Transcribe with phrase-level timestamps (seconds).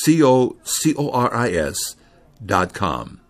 [0.00, 1.96] C-O-C-O-R-I-S
[2.44, 3.20] dot com.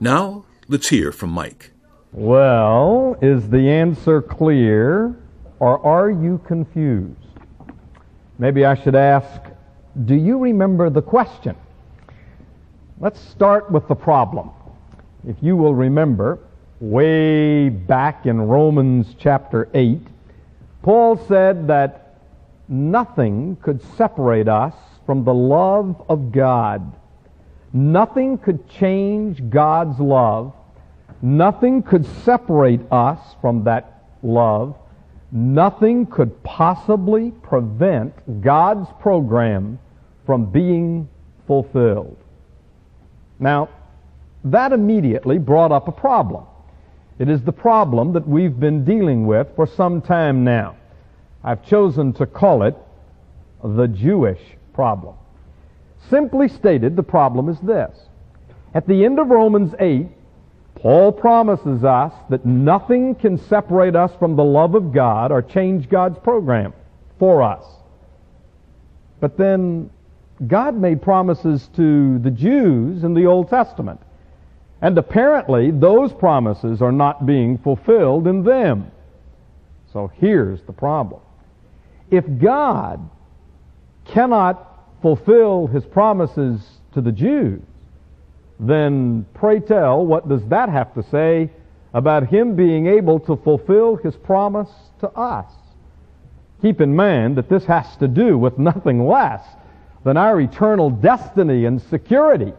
[0.00, 1.70] Now, let's hear from Mike.
[2.12, 5.16] Well, is the answer clear
[5.60, 7.16] or are you confused?
[8.38, 9.40] Maybe I should ask,
[10.04, 11.54] do you remember the question?
[12.98, 14.50] Let's start with the problem.
[15.26, 16.40] If you will remember,
[16.80, 20.00] way back in Romans chapter 8,
[20.82, 22.16] Paul said that
[22.68, 24.74] nothing could separate us
[25.06, 26.92] from the love of God.
[27.72, 30.52] Nothing could change God's love.
[31.22, 34.76] Nothing could separate us from that love.
[35.30, 39.78] Nothing could possibly prevent God's program
[40.26, 41.08] from being
[41.46, 42.16] fulfilled.
[43.38, 43.68] Now,
[44.44, 46.44] that immediately brought up a problem.
[47.18, 50.76] It is the problem that we've been dealing with for some time now.
[51.44, 52.76] I've chosen to call it
[53.62, 54.40] the Jewish
[54.72, 55.14] problem.
[56.10, 57.96] Simply stated, the problem is this.
[58.74, 60.08] At the end of Romans 8,
[60.74, 65.88] Paul promises us that nothing can separate us from the love of God or change
[65.88, 66.72] God's program
[67.18, 67.64] for us.
[69.20, 69.90] But then
[70.46, 74.00] God made promises to the Jews in the Old Testament.
[74.80, 78.90] And apparently, those promises are not being fulfilled in them.
[79.92, 81.20] So here's the problem.
[82.10, 83.08] If God
[84.12, 86.60] cannot fulfill his promises
[86.94, 87.62] to the Jews,
[88.60, 91.50] then pray tell, what does that have to say
[91.94, 95.50] about him being able to fulfill his promise to us?
[96.60, 99.42] Keep in mind that this has to do with nothing less
[100.04, 102.52] than our eternal destiny and security.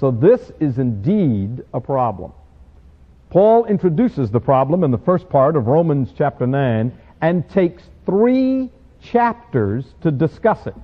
[0.00, 2.32] So this is indeed a problem.
[3.30, 8.70] Paul introduces the problem in the first part of Romans chapter 9 and takes three
[9.10, 10.74] chapters to discuss it.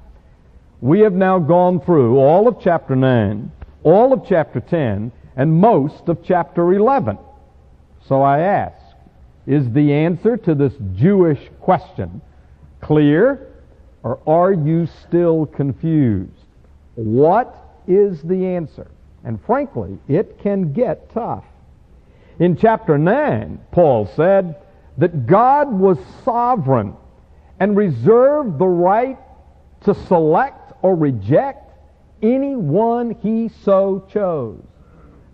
[0.80, 3.50] We have now gone through all of chapter 9,
[3.84, 7.18] all of chapter 10, and most of chapter 11.
[8.06, 8.76] So I ask,
[9.46, 12.20] is the answer to this Jewish question
[12.80, 13.48] clear,
[14.02, 16.32] or are you still confused?
[16.96, 17.56] What
[17.86, 18.90] is the answer?
[19.24, 21.44] And frankly, it can get tough.
[22.38, 24.56] In chapter 9, Paul said
[24.98, 26.96] that God was sovereign
[27.62, 29.18] and reserved the right
[29.82, 31.70] to select or reject
[32.20, 34.60] anyone he so chose.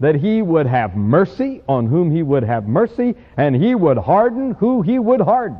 [0.00, 4.50] That he would have mercy on whom he would have mercy, and he would harden
[4.50, 5.56] who he would harden.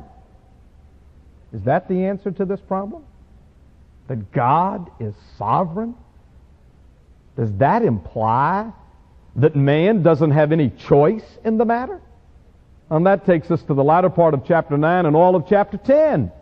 [1.54, 3.02] Is that the answer to this problem?
[4.08, 5.94] That God is sovereign?
[7.38, 8.70] Does that imply
[9.36, 12.02] that man doesn't have any choice in the matter?
[12.90, 15.78] And that takes us to the latter part of chapter 9 and all of chapter
[15.78, 16.32] 10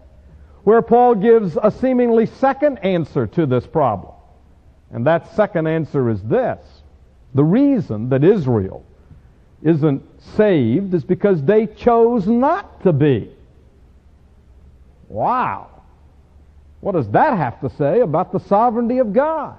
[0.66, 4.12] where Paul gives a seemingly second answer to this problem.
[4.91, 6.59] And that second answer is this.
[7.37, 8.84] The reason that Israel
[9.62, 10.03] isn't
[10.37, 13.31] saved is because they chose not to be.
[15.09, 15.69] Wow.
[16.81, 19.56] What does that have to say about the sovereignty of God?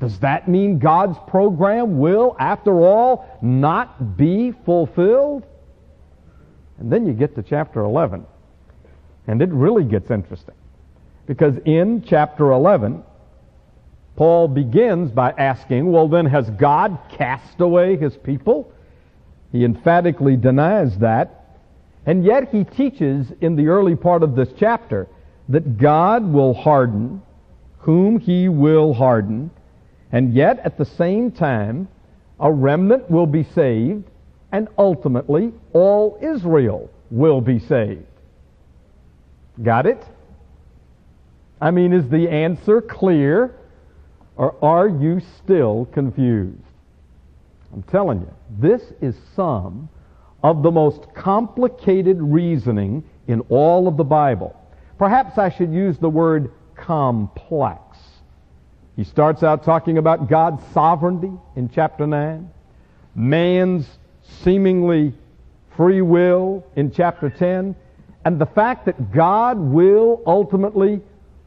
[0.00, 5.46] Does that mean God's program will, after all, not be fulfilled?
[6.76, 8.26] And then you get to chapter 11.
[9.26, 10.54] And it really gets interesting.
[11.26, 13.02] Because in chapter 11,
[14.14, 18.72] Paul begins by asking, well, then has God cast away his people?
[19.52, 21.58] He emphatically denies that.
[22.06, 25.08] And yet he teaches in the early part of this chapter
[25.48, 27.22] that God will harden
[27.86, 29.48] whom he will harden.
[30.10, 31.86] And yet at the same time,
[32.40, 34.10] a remnant will be saved
[34.50, 38.04] and ultimately all Israel will be saved.
[39.62, 40.04] Got it?
[41.60, 43.54] I mean, is the answer clear
[44.36, 46.60] or are you still confused?
[47.72, 49.88] I'm telling you, this is some
[50.42, 54.54] of the most complicated reasoning in all of the Bible.
[54.98, 57.80] Perhaps I should use the word complex.
[58.94, 62.50] He starts out talking about God's sovereignty in chapter 9,
[63.14, 63.86] man's
[64.42, 65.12] seemingly
[65.76, 67.74] free will in chapter 10,
[68.26, 71.00] and the fact that God will ultimately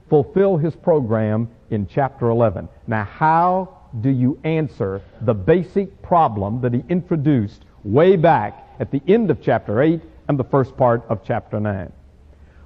[0.07, 2.69] fulfill his program in chapter 11.
[2.87, 9.01] Now, how do you answer the basic problem that he introduced way back at the
[9.09, 11.91] end of chapter 8 and the first part of chapter 9?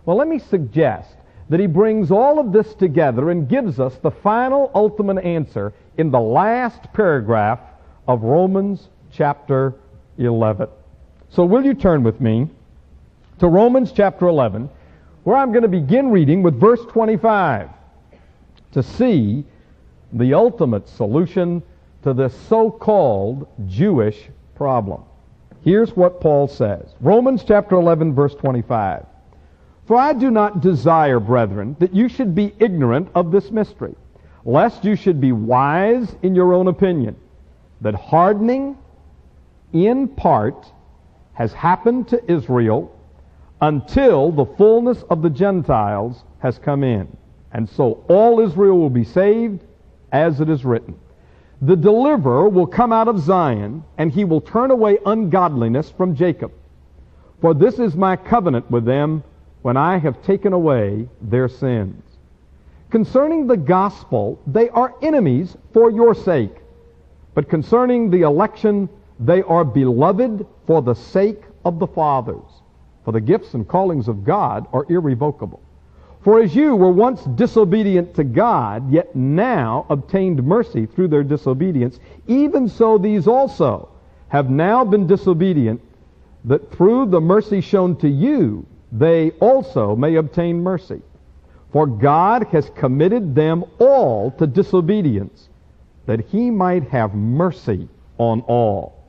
[0.05, 1.15] Well, let me suggest
[1.49, 6.11] that he brings all of this together and gives us the final ultimate answer in
[6.11, 7.61] the last paragraph
[8.07, 9.73] of Romans chapter
[10.19, 10.67] 11.
[11.29, 12.51] So will you turn with me
[13.39, 14.69] to Romans chapter 11,
[15.23, 17.69] where I'm going to begin reading with verse 25
[18.73, 19.45] to see
[20.11, 21.63] the ultimate solution
[22.03, 25.03] to this so-called Jewish problem.
[25.63, 26.93] Here's what Paul says.
[26.99, 29.05] Romans chapter 11 verse 25.
[29.87, 33.95] For I do not desire, brethren, that you should be ignorant of this mystery,
[34.45, 37.15] lest you should be wise in your own opinion,
[37.81, 38.77] that hardening
[39.73, 40.71] in part
[41.33, 42.95] has happened to Israel
[43.61, 47.07] until the fullness of the Gentiles has come in.
[47.51, 49.63] And so all Israel will be saved,
[50.11, 50.95] as it is written.
[51.61, 56.51] The deliverer will come out of Zion, and he will turn away ungodliness from Jacob.
[57.41, 59.23] For this is my covenant with them
[59.61, 62.01] when I have taken away their sins.
[62.89, 66.55] Concerning the gospel, they are enemies for your sake.
[67.33, 68.89] But concerning the election,
[69.19, 72.52] they are beloved for the sake of the fathers.
[73.03, 75.61] For the gifts and callings of God are irrevocable.
[76.21, 81.99] For as you were once disobedient to God, yet now obtained mercy through their disobedience,
[82.27, 83.89] even so these also
[84.29, 85.81] have now been disobedient,
[86.45, 91.01] that through the mercy shown to you, they also may obtain mercy.
[91.71, 95.49] For God has committed them all to disobedience,
[96.05, 99.03] that he might have mercy on all.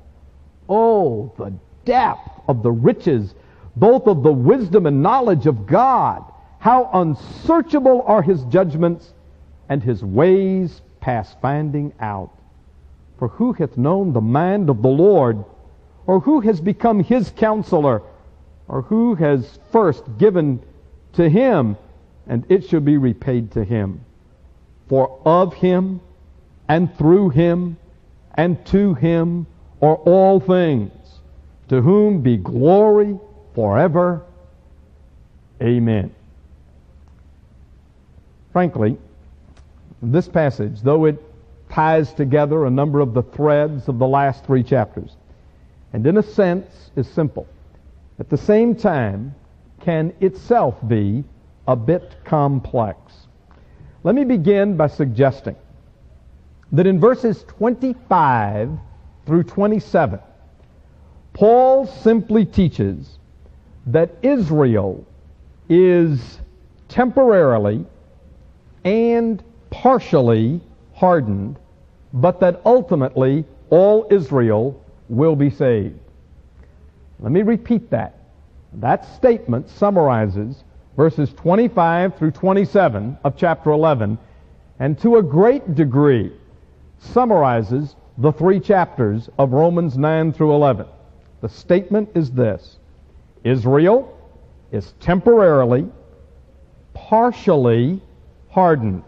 [0.69, 1.53] Oh, the
[1.85, 3.35] depth of the riches,
[3.77, 6.25] both of the wisdom and knowledge of God.
[6.59, 9.13] How unsearchable are his judgments,
[9.69, 12.31] and his ways past finding out.
[13.19, 15.45] For who hath known the mind of the Lord,
[16.07, 18.03] or who has become his counselor,
[18.69, 20.63] or who has first given
[21.15, 21.77] to him,
[22.27, 24.01] and it shall be repaid to him?
[24.89, 26.01] For of him,
[26.69, 27.77] and through him,
[28.35, 29.47] and to him,
[29.83, 30.93] are all things,
[31.69, 33.19] to whom be glory
[33.55, 34.23] forever.
[35.63, 36.15] Amen.
[38.53, 38.97] Frankly,
[40.03, 41.23] this passage, though it
[41.71, 45.17] ties together a number of the threads of the last three chapters,
[45.93, 47.47] and in a sense is simple,
[48.19, 49.35] at the same time
[49.81, 51.25] can itself be
[51.67, 52.99] a bit complex.
[54.03, 55.57] Let me begin by suggesting
[56.73, 58.71] that in verses 25
[59.27, 60.21] through 27,
[61.33, 63.19] Paul simply teaches
[63.87, 65.05] that Israel
[65.69, 66.41] is
[66.89, 67.85] temporarily
[68.85, 70.61] and partially
[70.95, 71.59] hardened,
[72.13, 75.99] but that ultimately all Israel will be saved.
[77.21, 78.19] Let me repeat that.
[78.75, 80.65] That statement summarizes
[80.97, 84.19] verses 25 through 27 of chapter 11,
[84.79, 86.33] and to a great degree
[86.99, 90.87] summarizes the three chapters of Romans 9 through 11.
[91.41, 92.79] The statement is this
[93.45, 94.19] Israel
[94.73, 95.87] is temporarily,
[96.95, 98.01] partially
[98.51, 99.05] hardened,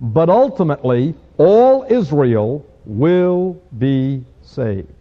[0.00, 4.92] but ultimately all Israel will be saved.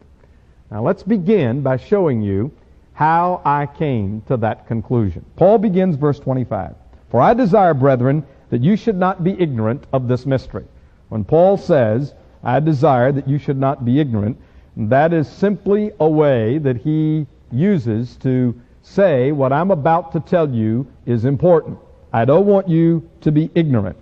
[0.71, 2.51] Now let's begin by showing you
[2.93, 5.25] how I came to that conclusion.
[5.35, 6.75] Paul begins verse 25.
[7.09, 10.65] For I desire, brethren, that you should not be ignorant of this mystery.
[11.07, 14.37] When Paul says, I desire that you should not be ignorant.
[14.77, 20.49] That is simply a way that he uses to say what I'm about to tell
[20.49, 21.77] you is important.
[22.11, 23.97] I don't want you to be ignorant.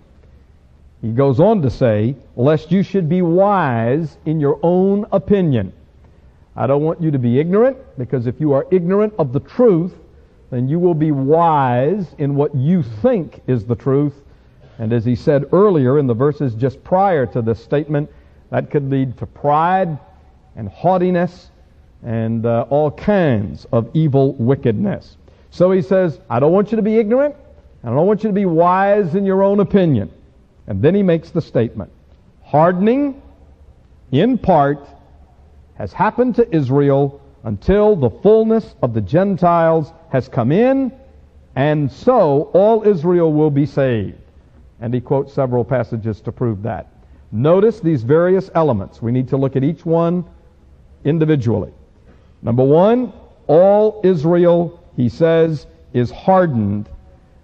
[1.02, 5.72] He goes on to say, lest you should be wise in your own opinion.
[6.56, 9.94] I don't want you to be ignorant, because if you are ignorant of the truth,
[10.50, 14.14] then you will be wise in what you think is the truth.
[14.78, 18.10] And as he said earlier in the verses just prior to this statement,
[18.50, 19.98] that could lead to pride
[20.56, 21.50] and haughtiness
[22.04, 25.16] and uh, all kinds of evil wickedness.
[25.50, 27.34] So he says, I don't want you to be ignorant.
[27.82, 30.10] I don't want you to be wise in your own opinion.
[30.66, 31.90] And then he makes the statement
[32.48, 33.20] hardening,
[34.10, 34.88] in part,
[35.74, 40.92] has happened to Israel until the fullness of the Gentiles has come in,
[41.56, 44.16] and so all Israel will be saved.
[44.80, 46.86] And he quotes several passages to prove that.
[47.32, 49.02] Notice these various elements.
[49.02, 50.24] We need to look at each one
[51.04, 51.72] individually.
[52.42, 53.12] Number one,
[53.46, 56.88] all Israel, he says, is hardened.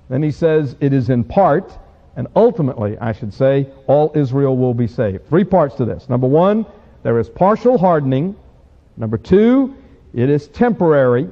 [0.09, 1.79] Then he says it is in part.
[2.17, 5.27] And ultimately, I should say, all Israel will be saved.
[5.29, 6.09] Three parts to this.
[6.09, 6.65] Number one,
[7.03, 8.37] there is partial hardening.
[8.97, 9.75] Number two,
[10.13, 11.29] it is temporary.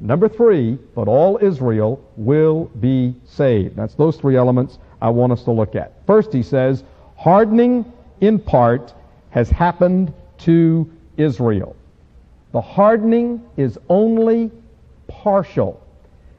[0.00, 3.76] Number three, but all Israel will be saved.
[3.76, 5.92] That's those three elements I want us to look at.
[6.06, 6.82] First, he says,
[7.16, 8.94] hardening in part
[9.30, 11.76] has happened to Israel.
[12.52, 14.50] The hardening is only
[15.08, 15.82] partial.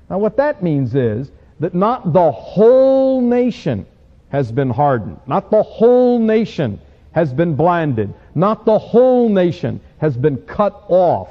[0.10, 3.86] Now, what that means is that not the whole nation
[4.30, 6.80] has been hardened, not the whole nation
[7.12, 11.30] has been blinded, not the whole nation has been cut off,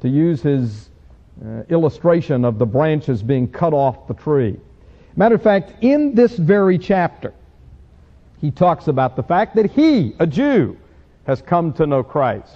[0.00, 0.90] to use his
[1.44, 4.58] uh, illustration of the branches being cut off the tree.
[5.16, 7.34] Matter of fact, in this very chapter,
[8.40, 10.76] he talks about the fact that he, a Jew,
[11.26, 12.52] has come to know Christ.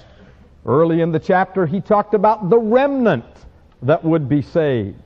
[0.64, 3.24] Early in the chapter, he talked about the remnant
[3.82, 5.00] that would be saved.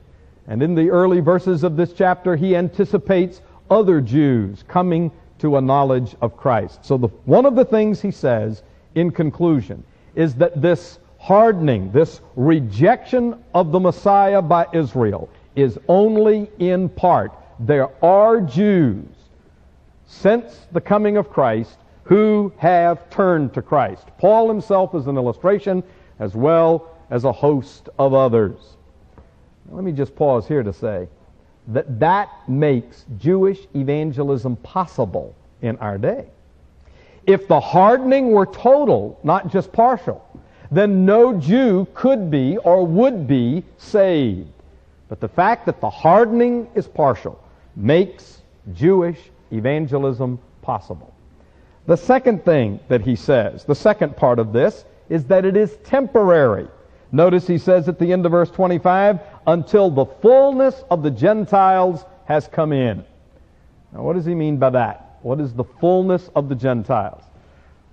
[0.47, 5.61] And in the early verses of this chapter, he anticipates other Jews coming to a
[5.61, 6.85] knowledge of Christ.
[6.85, 8.63] So the, one of the things he says
[8.95, 9.83] in conclusion
[10.15, 17.33] is that this hardening, this rejection of the Messiah by Israel is only in part.
[17.59, 19.05] There are Jews
[20.05, 24.07] since the coming of Christ who have turned to Christ.
[24.17, 25.83] Paul himself is an illustration
[26.19, 28.77] as well as a host of others.
[29.69, 31.09] Let me just pause here to say
[31.67, 36.27] that that makes Jewish evangelism possible in our day.
[37.25, 40.25] If the hardening were total, not just partial,
[40.71, 44.47] then no Jew could be or would be saved.
[45.09, 47.43] But the fact that the hardening is partial
[47.75, 48.41] makes
[48.73, 49.19] Jewish
[49.51, 51.13] evangelism possible.
[51.87, 55.77] The second thing that he says, the second part of this, is that it is
[55.85, 56.67] temporary.
[57.13, 62.03] Notice he says at the end of verse 25, until the fullness of the Gentiles
[62.25, 63.05] has come in.
[63.93, 65.17] Now, what does he mean by that?
[65.21, 67.23] What is the fullness of the Gentiles?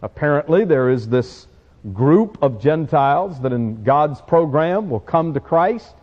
[0.03, 1.47] Apparently, there is this
[1.93, 5.95] group of Gentiles that in God's program will come to Christ,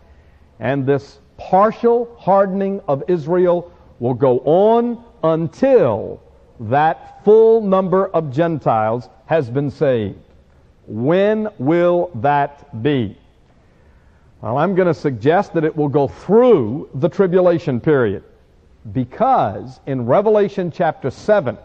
[0.61, 3.69] and this partial hardening of Israel
[3.99, 6.21] will go on until
[6.61, 10.19] that full number of Gentiles has been saved.
[10.85, 13.17] When will that be?
[14.41, 18.23] Well, I'm going to suggest that it will go through the tribulation period
[18.91, 21.57] because in Revelation chapter 7,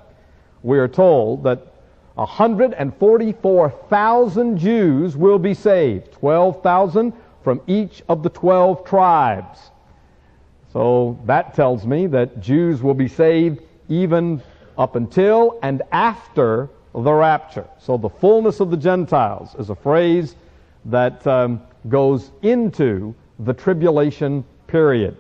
[0.63, 1.73] we are told that
[2.15, 9.71] 144,000 Jews will be saved, 12,000 from each of the 12 tribes.
[10.73, 14.43] So that tells me that Jews will be saved even
[14.79, 17.67] up until and after the rapture.
[17.79, 20.37] So the fullness of the Gentiles is a phrase
[20.87, 25.17] that um, goes into the tribulation period.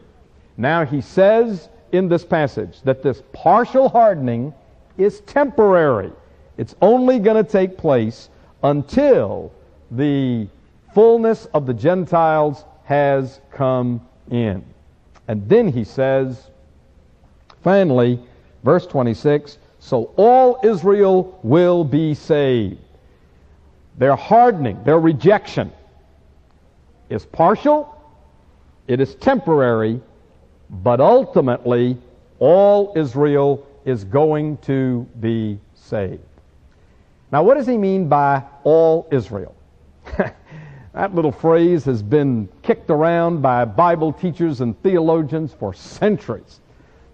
[0.57, 4.55] Now he says in this passage that this partial hardening
[4.97, 6.13] is temporary.
[6.57, 8.31] It's only going to take place
[8.63, 9.53] until
[9.91, 10.49] the
[10.95, 14.65] fullness of the Gentiles has come in.
[15.29, 16.51] And then he says,
[17.63, 18.21] finally,
[18.66, 22.80] verse 26, so all Israel will be saved.
[23.96, 25.73] Their hardening, their rejection
[27.08, 27.96] is partial,
[28.88, 30.00] it is temporary,
[30.68, 31.96] but ultimately
[32.40, 36.20] all Israel is going to be saved.
[37.30, 39.54] Now, what does he mean by all Israel?
[40.92, 46.58] that little phrase has been kicked around by Bible teachers and theologians for centuries.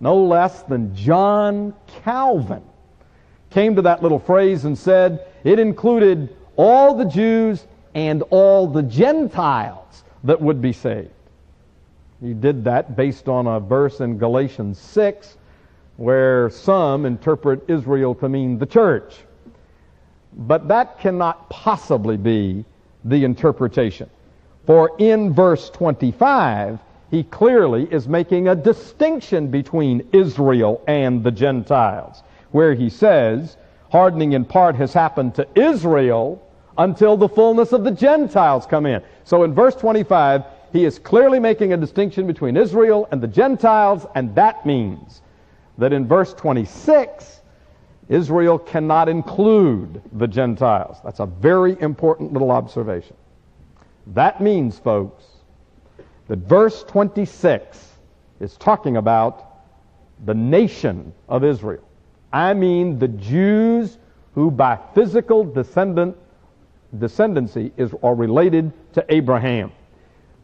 [0.02, 2.64] No less than John Calvin
[3.50, 8.82] came to that little phrase and said it included all the Jews and all the
[8.82, 11.10] Gentiles that would be saved.
[12.20, 15.36] He did that based on a verse in Galatians 6
[15.98, 19.14] where some interpret Israel to mean the church.
[20.32, 22.64] But that cannot possibly be
[23.04, 24.10] the interpretation.
[24.66, 26.80] For in verse 25,
[27.12, 33.58] he clearly is making a distinction between Israel and the Gentiles, where he says,
[33.90, 36.42] hardening in part has happened to Israel
[36.78, 39.02] until the fullness of the Gentiles come in.
[39.24, 40.42] So in verse 25,
[40.72, 45.20] he is clearly making a distinction between Israel and the Gentiles, and that means
[45.76, 47.42] that in verse 26,
[48.08, 50.96] Israel cannot include the Gentiles.
[51.04, 53.16] That's a very important little observation.
[54.06, 55.26] That means, folks,
[56.32, 57.98] that verse 26
[58.40, 59.64] is talking about
[60.24, 61.86] the nation of Israel.
[62.32, 63.98] I mean the Jews
[64.34, 66.16] who by physical descendant,
[66.96, 69.72] descendancy is, are related to Abraham.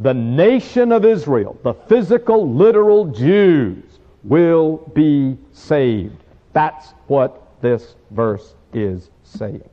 [0.01, 6.23] The nation of Israel, the physical, literal Jews, will be saved.
[6.53, 9.67] That's what this verse is saying.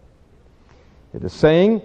[1.14, 1.82] It is saying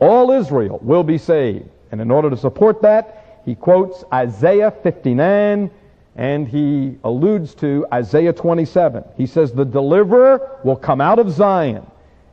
[0.00, 1.68] all Israel will be saved.
[1.92, 5.70] And in order to support that, he quotes Isaiah 59
[6.16, 9.02] and he alludes to Isaiah 27.
[9.16, 11.86] He says, The deliverer will come out of Zion,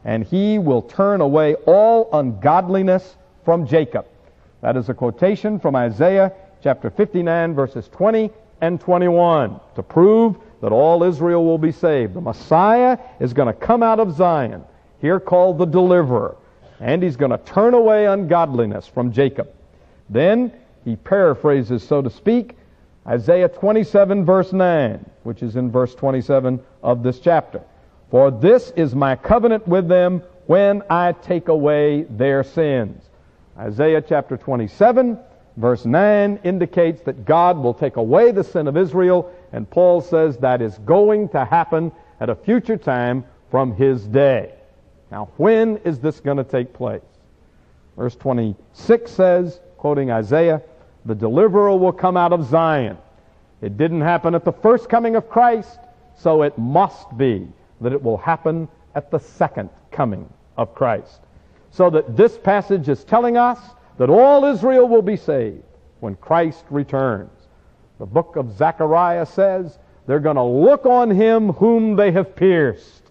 [0.04, 4.06] and he will turn away all ungodliness from Jacob.
[4.60, 8.30] That is a quotation from Isaiah chapter 59, verses 20
[8.60, 12.14] and 21, to prove that all Israel will be saved.
[12.14, 14.66] The Messiah is going to come out of Zion,
[15.00, 16.36] here called the deliverer,
[16.82, 19.48] and he's going to turn away ungodliness from Jacob.
[20.10, 20.52] Then
[20.86, 22.56] he paraphrases, so to speak,
[23.08, 27.62] Isaiah 27, verse 9, which is in verse 27 of this chapter.
[28.10, 33.04] For this is my covenant with them when I take away their sins.
[33.58, 35.20] Isaiah chapter 27,
[35.58, 40.38] verse 9 indicates that God will take away the sin of Israel, and Paul says
[40.38, 44.54] that is going to happen at a future time from his day.
[45.12, 47.02] Now, when is this going to take place?
[47.98, 50.62] Verse 26 says, quoting Isaiah,
[51.06, 52.98] the deliverer will come out of Zion.
[53.62, 55.80] It didn't happen at the first coming of Christ,
[56.18, 57.48] so it must be
[57.82, 61.22] that it will happen at the second coming of Christ.
[61.72, 63.60] So that this passage is telling us
[63.98, 65.64] that all Israel will be saved
[66.00, 67.32] when Christ returns.
[68.00, 73.04] The book of Zechariah says they're going to look on him whom they have pierced.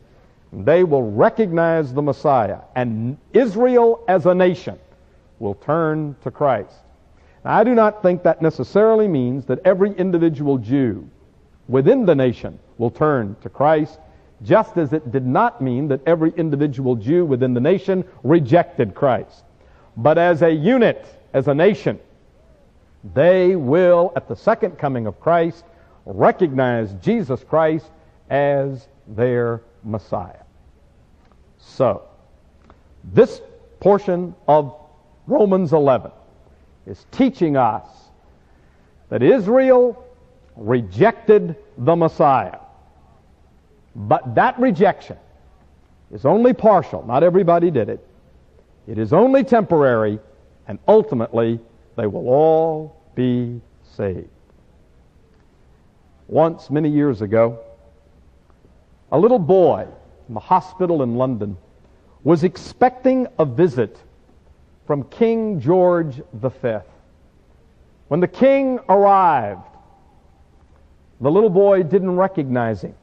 [0.52, 2.60] They will recognize the Messiah.
[2.74, 4.78] And Israel as a nation
[5.38, 6.83] will turn to Christ.
[7.44, 11.08] Now, I do not think that necessarily means that every individual Jew
[11.68, 13.98] within the nation will turn to Christ,
[14.42, 19.44] just as it did not mean that every individual Jew within the nation rejected Christ.
[19.96, 22.00] But as a unit, as a nation,
[23.14, 25.64] they will, at the second coming of Christ,
[26.06, 27.90] recognize Jesus Christ
[28.30, 30.42] as their Messiah.
[31.58, 32.02] So,
[33.12, 33.40] this
[33.80, 34.74] portion of
[35.26, 36.10] Romans 11
[36.86, 37.86] is teaching us
[39.08, 40.04] that Israel
[40.56, 42.58] rejected the Messiah.
[43.94, 45.16] But that rejection
[46.12, 47.04] is only partial.
[47.06, 48.06] Not everybody did it.
[48.86, 50.18] It is only temporary,
[50.68, 51.60] and ultimately
[51.96, 53.60] they will all be
[53.96, 54.28] saved.
[56.28, 57.58] Once, many years ago,
[59.12, 59.86] a little boy
[60.28, 61.56] in the hospital in London
[62.24, 63.98] was expecting a visit
[64.86, 66.78] from King George V.
[68.08, 69.62] When the king arrived,
[71.20, 72.94] the little boy didn't recognize him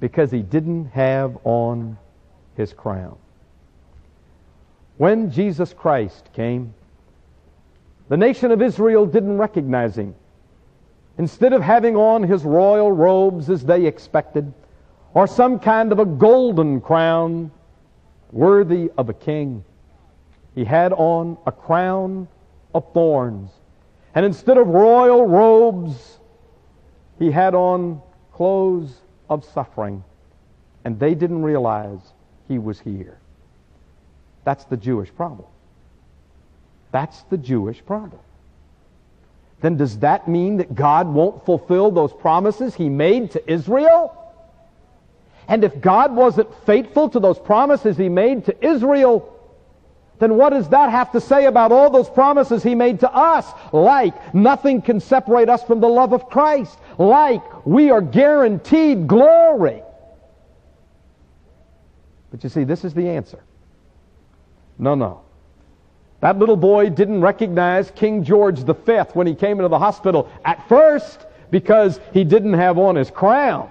[0.00, 1.96] because he didn't have on
[2.56, 3.16] his crown.
[4.98, 6.74] When Jesus Christ came,
[8.08, 10.14] the nation of Israel didn't recognize him.
[11.18, 14.52] Instead of having on his royal robes as they expected,
[15.14, 17.50] or some kind of a golden crown
[18.32, 19.64] worthy of a king,
[20.54, 22.28] he had on a crown
[22.74, 23.50] of thorns.
[24.14, 26.18] And instead of royal robes,
[27.18, 28.94] he had on clothes
[29.30, 30.04] of suffering.
[30.84, 32.00] And they didn't realize
[32.48, 33.18] he was here.
[34.44, 35.48] That's the Jewish problem.
[36.90, 38.20] That's the Jewish problem.
[39.60, 44.18] Then does that mean that God won't fulfill those promises he made to Israel?
[45.48, 49.32] And if God wasn't faithful to those promises he made to Israel,
[50.22, 53.44] then what does that have to say about all those promises he made to us?
[53.72, 56.78] Like, nothing can separate us from the love of Christ.
[56.96, 59.82] Like, we are guaranteed glory.
[62.30, 63.42] But you see, this is the answer.
[64.78, 65.22] No, no.
[66.20, 70.68] That little boy didn't recognize King George V when he came into the hospital at
[70.68, 73.68] first because he didn't have on his crown.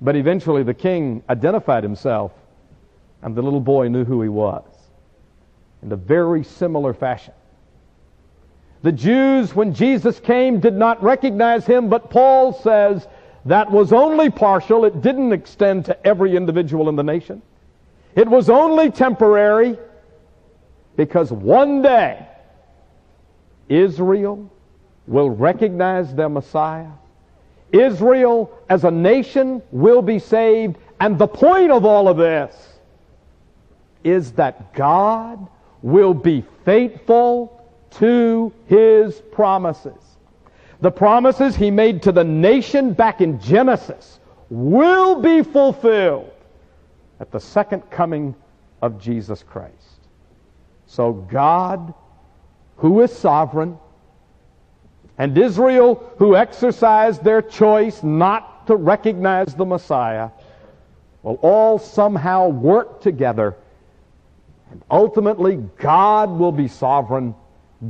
[0.00, 2.30] But eventually the king identified himself
[3.22, 4.64] and the little boy knew who he was
[5.82, 7.34] in a very similar fashion.
[8.82, 13.08] The Jews, when Jesus came, did not recognize him, but Paul says
[13.44, 14.84] that was only partial.
[14.84, 17.42] It didn't extend to every individual in the nation.
[18.14, 19.78] It was only temporary
[20.96, 22.26] because one day
[23.68, 24.50] Israel
[25.06, 26.90] will recognize their Messiah.
[27.72, 30.76] Israel as a nation will be saved.
[31.00, 32.67] And the point of all of this
[34.04, 35.46] is that God
[35.82, 40.16] will be faithful to his promises.
[40.80, 46.30] The promises he made to the nation back in Genesis will be fulfilled
[47.20, 48.34] at the second coming
[48.80, 49.74] of Jesus Christ.
[50.86, 51.92] So God,
[52.76, 53.78] who is sovereign,
[55.18, 60.30] and Israel, who exercised their choice not to recognize the Messiah,
[61.22, 63.56] will all somehow work together.
[64.70, 67.34] And ultimately, God will be sovereign,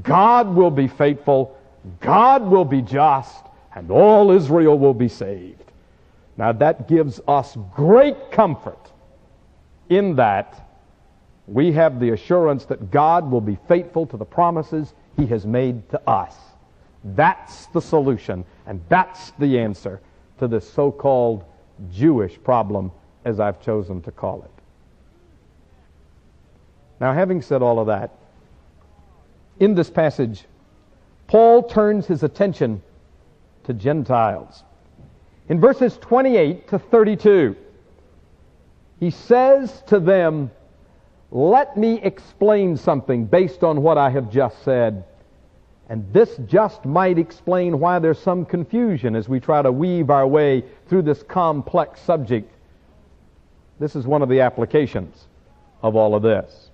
[0.03, 1.57] God will be faithful,
[2.01, 5.65] God will be just, and all Israel will be saved.
[6.37, 8.93] Now, that gives us great comfort
[9.89, 10.69] in that
[11.47, 15.89] we have the assurance that God will be faithful to the promises He has made
[15.91, 16.37] to us.
[17.03, 20.01] That's the solution, and that's the answer
[20.39, 21.45] to this so called
[21.91, 22.93] Jewish problem,
[23.25, 24.58] as I've chosen to call it.
[27.01, 28.11] Now, having said all of that,
[29.61, 30.45] in this passage,
[31.27, 32.83] Paul turns his attention
[33.65, 34.65] to Gentiles.
[35.49, 37.57] In verses 28 to 32,
[39.01, 40.51] he says to them,
[41.31, 45.05] Let me explain something based on what I have just said.
[45.89, 50.27] And this just might explain why there's some confusion as we try to weave our
[50.27, 52.53] way through this complex subject.
[53.79, 55.29] This is one of the applications
[55.83, 56.68] of all of this.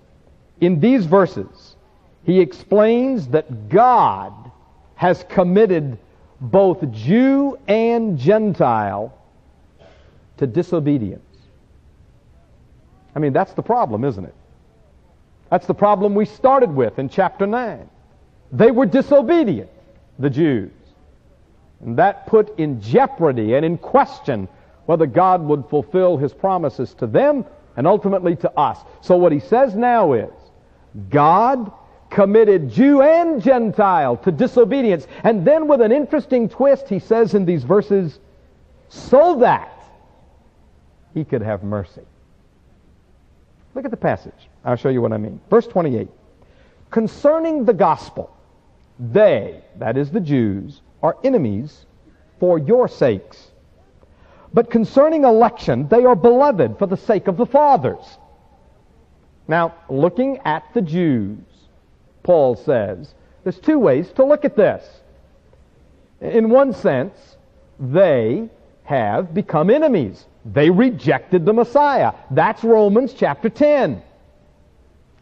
[0.61, 1.75] In these verses,
[2.23, 4.33] he explains that God
[4.95, 5.97] has committed
[6.41, 9.17] both Jew and Gentile
[10.37, 11.21] to disobedience.
[13.15, 14.35] I mean, that's the problem, isn't it?
[15.49, 17.89] That's the problem we started with in chapter 9.
[18.51, 19.69] They were disobedient,
[20.19, 20.71] the Jews.
[21.81, 24.47] And that put in jeopardy and in question
[24.85, 27.45] whether God would fulfill his promises to them
[27.77, 28.79] and ultimately to us.
[29.01, 30.31] So what he says now is
[31.09, 31.71] God
[32.09, 35.07] committed Jew and Gentile to disobedience.
[35.23, 38.19] And then with an interesting twist, he says in these verses,
[38.89, 39.71] so that
[41.13, 42.03] he could have mercy.
[43.73, 44.49] Look at the passage.
[44.63, 45.41] I'll show you what I mean.
[45.49, 46.07] Verse 28.
[46.91, 48.35] Concerning the gospel,
[48.99, 51.85] they, that is the Jews, are enemies
[52.39, 53.51] for your sakes.
[54.53, 58.17] But concerning election, they are beloved for the sake of the fathers.
[59.47, 61.37] Now, looking at the Jews,
[62.23, 64.83] Paul says, there's two ways to look at this.
[66.19, 67.37] In one sense,
[67.79, 68.49] they
[68.83, 70.25] have become enemies.
[70.45, 72.13] They rejected the Messiah.
[72.31, 74.01] That's Romans chapter 10.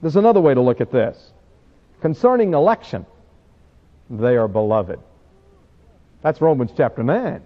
[0.02, 1.32] There's another way to look at this.
[2.02, 3.06] Concerning election,
[4.10, 5.00] they are beloved.
[6.22, 7.42] That's Romans chapter 9.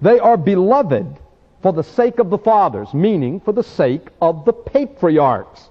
[0.00, 1.18] They are beloved
[1.62, 5.70] for the sake of the fathers, meaning for the sake of the patriarchs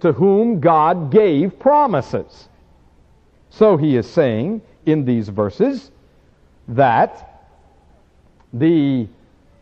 [0.00, 2.48] to whom God gave promises.
[3.50, 5.90] So he is saying in these verses
[6.68, 7.48] that
[8.52, 9.06] the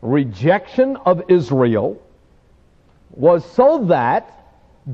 [0.01, 2.01] rejection of Israel
[3.11, 4.33] was so that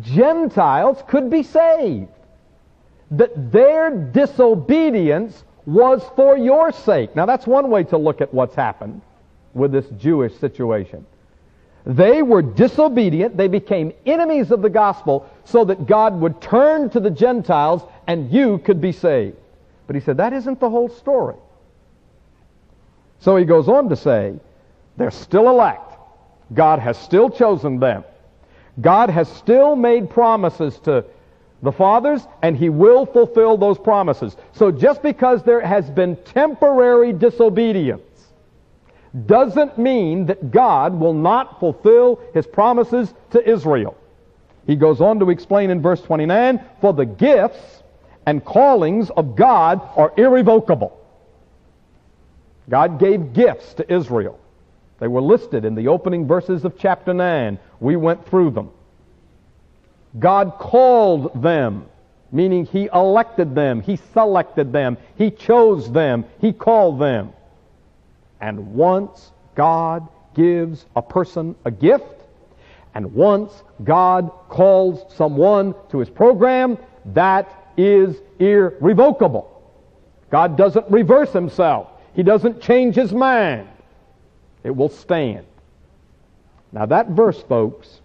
[0.01, 2.09] Gentiles could be saved.
[3.11, 7.15] That their disobedience was for your sake.
[7.15, 9.03] Now that's one way to look at what's happened
[9.55, 11.07] with this Jewish situation.
[11.87, 13.37] They were disobedient.
[13.37, 18.33] They became enemies of the gospel so that God would turn to the Gentiles and
[18.33, 19.37] you could be saved.
[19.87, 21.37] But he said that isn't the whole story.
[23.21, 24.35] So he goes on to say,
[24.97, 25.93] they're still elect.
[26.53, 28.05] God has still chosen them.
[28.81, 31.05] God has still made promises to
[31.63, 34.37] the fathers, and he will fulfill those promises.
[34.53, 38.03] So just because there has been temporary disobedience
[39.27, 43.97] doesn't mean that God will not fulfill his promises to Israel.
[44.67, 47.83] He goes on to explain in verse 29, for the gifts
[48.27, 50.99] and callings of God are irrevocable.
[52.69, 54.41] God gave gifts to Israel.
[54.99, 57.59] They were listed in the opening verses of chapter 9.
[57.81, 58.71] We went through them.
[60.19, 61.87] God called them,
[62.33, 67.33] meaning He elected them, He selected them, He chose them, He called them.
[68.45, 72.05] And once God gives a person a gift,
[72.95, 76.77] and once God calls someone to His program,
[77.15, 79.51] that is irrevocable.
[80.31, 81.89] God doesn't reverse Himself.
[82.15, 83.67] He doesn't change His mind.
[84.63, 85.47] It will stand.
[86.71, 88.03] Now that verse, folks,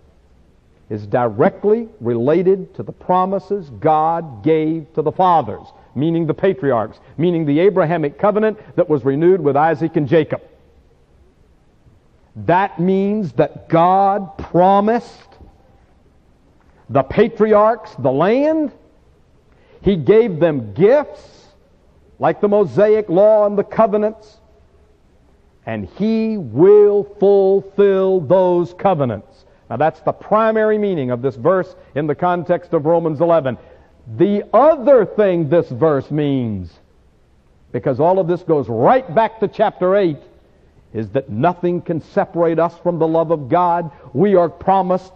[0.90, 5.68] is directly related to the promises God gave to the fathers,
[6.00, 10.42] meaning the patriarchs, meaning the Abrahamic covenant that was renewed with Isaac and Jacob.
[12.36, 15.38] That means that God promised
[16.90, 18.72] the patriarchs the land.
[19.82, 21.48] He gave them gifts
[22.18, 24.38] like the Mosaic law and the covenants.
[25.66, 29.46] And He will fulfill those covenants.
[29.70, 33.58] Now that's the primary meaning of this verse in the context of Romans 11.
[34.18, 36.72] The other thing this verse means
[37.72, 40.18] because all of this goes right back to chapter 8,
[40.94, 43.92] is that nothing can separate us from the love of God.
[44.14, 45.14] We are promised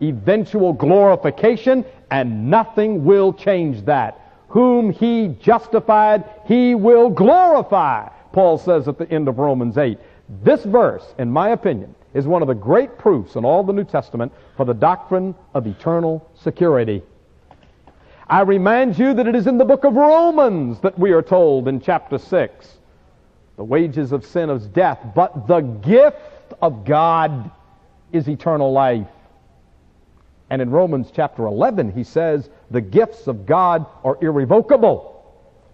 [0.00, 4.20] eventual glorification, and nothing will change that.
[4.48, 9.98] Whom he justified, he will glorify, Paul says at the end of Romans 8.
[10.44, 13.84] This verse, in my opinion, is one of the great proofs in all the New
[13.84, 17.02] Testament for the doctrine of eternal security.
[18.30, 21.66] I remind you that it is in the book of Romans that we are told
[21.66, 22.78] in chapter 6
[23.56, 27.50] the wages of sin is death, but the gift of God
[28.12, 29.08] is eternal life.
[30.50, 35.14] And in Romans chapter 11, he says the gifts of God are irrevocable.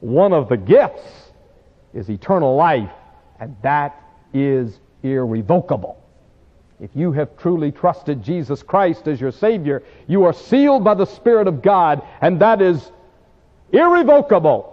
[0.00, 1.32] One of the gifts
[1.92, 2.90] is eternal life,
[3.38, 4.00] and that
[4.32, 6.03] is irrevocable.
[6.80, 11.06] If you have truly trusted Jesus Christ as your Savior, you are sealed by the
[11.06, 12.90] Spirit of God, and that is
[13.72, 14.70] irrevocable.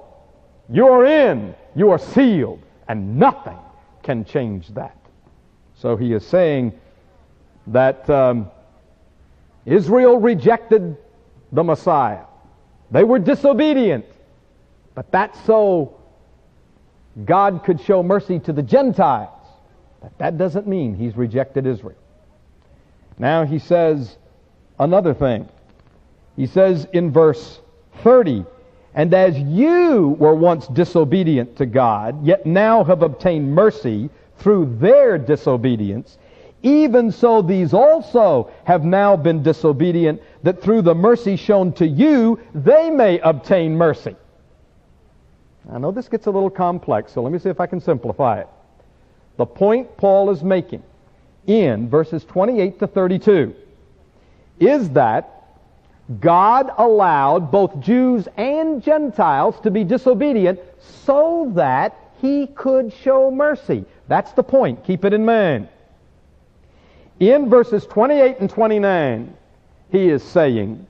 [0.69, 3.57] You are in, you are sealed and nothing
[4.03, 4.97] can change that.
[5.75, 6.73] So he is saying
[7.67, 8.51] that um,
[9.65, 10.97] Israel rejected
[11.53, 12.25] the Messiah.
[12.91, 14.05] They were disobedient.
[14.93, 16.01] But that's so
[17.23, 19.40] God could show mercy to the Gentiles.
[20.01, 21.97] But that doesn't mean he's rejected Israel.
[23.17, 24.17] Now he says
[24.79, 25.47] another thing.
[26.35, 27.61] He says in verse
[28.03, 28.45] 30,
[28.95, 35.17] and as you were once disobedient to God, yet now have obtained mercy through their
[35.17, 36.17] disobedience,
[36.63, 42.39] even so these also have now been disobedient, that through the mercy shown to you,
[42.53, 44.15] they may obtain mercy.
[45.71, 48.41] I know this gets a little complex, so let me see if I can simplify
[48.41, 48.47] it.
[49.37, 50.83] The point Paul is making
[51.47, 53.55] in verses 28 to 32
[54.59, 55.41] is that
[56.19, 63.85] God allowed both Jews and Gentiles to be disobedient so that he could show mercy.
[64.07, 64.83] That's the point.
[64.83, 65.69] Keep it in mind.
[67.19, 69.37] In verses 28 and 29,
[69.91, 70.85] he is saying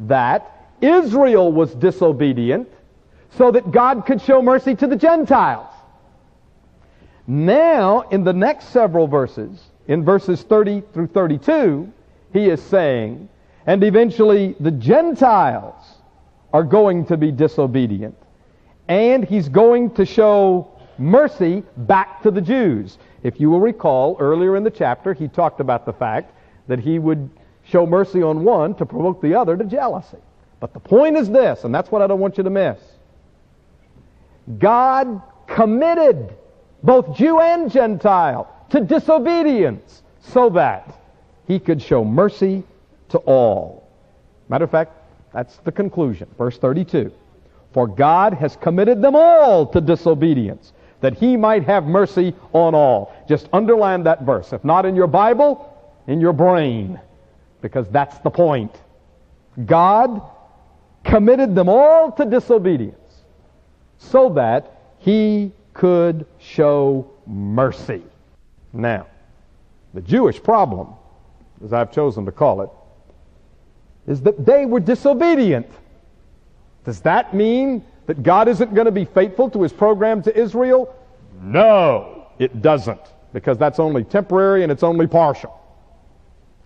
[0.00, 2.68] that Israel was disobedient
[3.30, 5.73] so that God could show mercy to the Gentiles.
[7.26, 11.92] Now, in the next several verses, in verses 30 through 32,
[12.32, 13.28] he is saying
[13.66, 15.82] and eventually the Gentiles
[16.52, 18.16] are going to be disobedient.
[18.88, 22.98] And he's going to show mercy back to the Jews.
[23.22, 26.32] If you will recall, earlier in the chapter, he talked about the fact
[26.68, 27.30] that he would
[27.64, 30.18] show mercy on one to provoke the other to jealousy.
[30.60, 32.78] But the point is this, and that's what I don't want you to miss.
[34.58, 36.36] God committed
[36.84, 40.94] both Jew and Gentile to disobedience so that
[41.48, 42.62] he could show mercy
[43.08, 43.88] to all.
[44.48, 44.92] Matter of fact,
[45.32, 46.28] that's the conclusion.
[46.36, 47.10] Verse 32.
[47.72, 53.14] For God has committed them all to disobedience, that he might have mercy on all.
[53.28, 54.52] Just underline that verse.
[54.52, 55.70] If not in your Bible,
[56.06, 57.00] in your brain,
[57.62, 58.72] because that's the point.
[59.64, 60.20] God
[61.02, 63.24] committed them all to disobedience
[63.98, 68.02] so that he could show mercy.
[68.72, 69.06] Now,
[69.94, 70.88] the Jewish problem,
[71.64, 72.70] as I've chosen to call it,
[74.06, 75.66] is that they were disobedient.
[76.84, 80.94] Does that mean that God isn't going to be faithful to his program to Israel?
[81.40, 83.00] No, it doesn't,
[83.32, 85.58] because that's only temporary and it's only partial.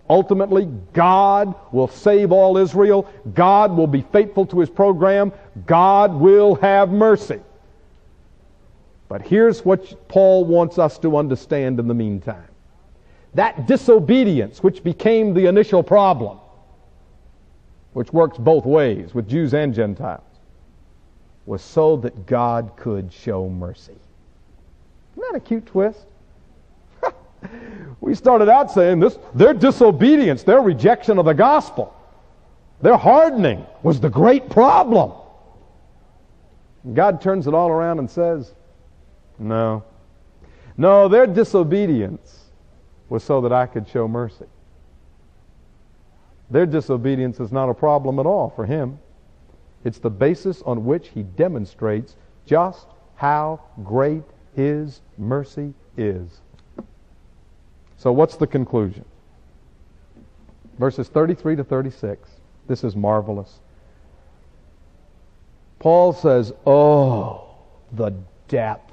[0.09, 3.07] Ultimately, God will save all Israel.
[3.33, 5.31] God will be faithful to his program.
[5.67, 7.39] God will have mercy.
[9.09, 12.47] But here's what Paul wants us to understand in the meantime.
[13.33, 16.37] That disobedience, which became the initial problem,
[17.93, 20.21] which works both ways with Jews and Gentiles,
[21.47, 23.97] was so that God could show mercy.
[25.13, 26.05] Isn't that a cute twist?
[28.01, 31.95] we started out saying this their disobedience, their rejection of the gospel,
[32.83, 35.13] their hardening was the great problem.
[36.93, 38.53] God turns it all around and says,
[39.39, 39.83] No.
[40.77, 42.45] No, their disobedience
[43.09, 44.45] was so that I could show mercy.
[46.49, 48.99] Their disobedience is not a problem at all for him.
[49.83, 54.23] It's the basis on which he demonstrates just how great
[54.55, 56.41] his mercy is.
[57.97, 59.05] So, what's the conclusion?
[60.77, 62.29] Verses 33 to 36.
[62.67, 63.59] This is marvelous.
[65.79, 67.45] Paul says, Oh,
[67.91, 68.13] the
[68.47, 68.88] depth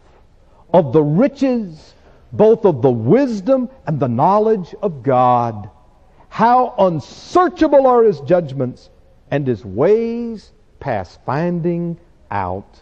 [0.72, 1.94] of the riches,
[2.32, 5.70] both of the wisdom and the knowledge of God.
[6.28, 8.90] How unsearchable are his judgments,
[9.30, 11.98] and his ways past finding
[12.30, 12.80] out.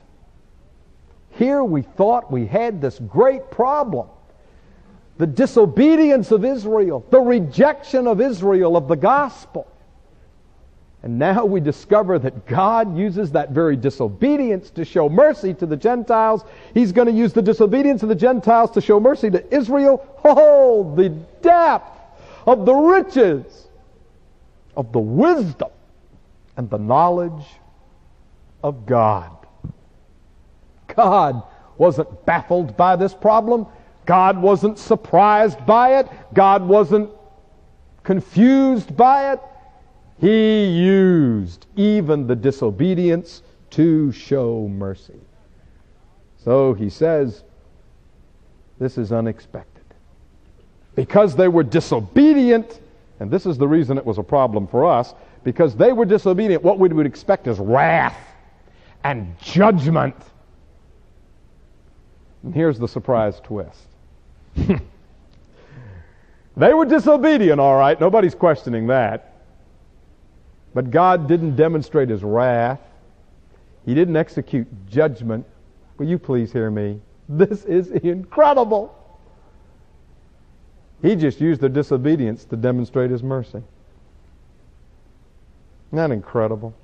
[1.30, 4.08] Here we thought we had this great problem
[5.16, 9.64] the disobedience of Israel, the rejection of Israel of the gospel.
[11.04, 15.76] And now we discover that God uses that very disobedience to show mercy to the
[15.76, 16.44] Gentiles.
[16.72, 20.02] He's going to use the disobedience of the Gentiles to show mercy to Israel.
[20.24, 21.10] Oh, the
[21.42, 22.00] depth
[22.46, 23.68] of the riches
[24.78, 25.68] of the wisdom
[26.56, 27.44] and the knowledge
[28.62, 29.30] of God.
[30.96, 31.42] God
[31.76, 33.66] wasn't baffled by this problem.
[34.06, 36.08] God wasn't surprised by it.
[36.32, 37.10] God wasn't
[38.04, 39.40] confused by it.
[40.20, 45.20] He used even the disobedience to show mercy.
[46.44, 47.42] So he says,
[48.78, 49.82] this is unexpected.
[50.94, 52.80] Because they were disobedient,
[53.18, 56.62] and this is the reason it was a problem for us, because they were disobedient,
[56.62, 58.16] what we would expect is wrath
[59.02, 60.14] and judgment.
[62.42, 63.88] And here's the surprise twist.
[66.56, 68.00] they were disobedient, all right.
[68.00, 69.33] Nobody's questioning that.
[70.74, 72.80] But God didn't demonstrate his wrath.
[73.86, 75.46] He didn't execute judgment.
[75.98, 77.00] Will you please hear me?
[77.28, 78.94] This is incredible.
[81.00, 83.62] He just used their disobedience to demonstrate his mercy.
[85.92, 86.74] That incredible?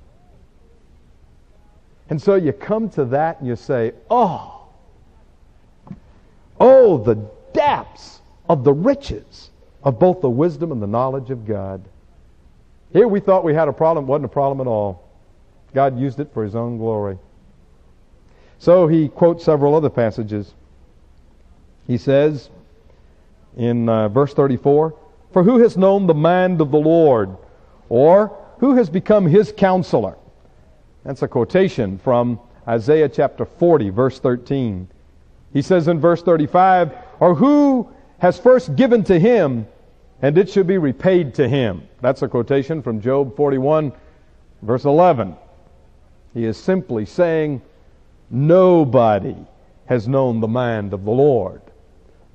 [2.09, 4.67] And so you come to that and you say, oh,
[6.59, 7.15] oh, the
[7.53, 9.49] depths of the riches
[9.83, 11.81] of both the wisdom and the knowledge of God.
[12.93, 14.05] Here we thought we had a problem.
[14.05, 15.09] It wasn't a problem at all.
[15.73, 17.17] God used it for his own glory.
[18.59, 20.53] So he quotes several other passages.
[21.87, 22.49] He says
[23.57, 24.93] in uh, verse 34,
[25.31, 27.37] For who has known the mind of the Lord?
[27.89, 30.17] Or who has become his counselor?
[31.03, 34.87] That's a quotation from Isaiah chapter 40, verse 13.
[35.53, 39.67] He says in verse 35, Or who has first given to him,
[40.21, 41.87] and it should be repaid to him?
[42.01, 43.91] That's a quotation from Job 41,
[44.61, 45.35] verse 11.
[46.33, 47.61] He is simply saying,
[48.29, 49.35] Nobody
[49.87, 51.61] has known the mind of the Lord.